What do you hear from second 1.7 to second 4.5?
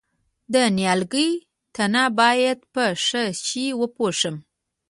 تنه باید په څه شي وپوښم؟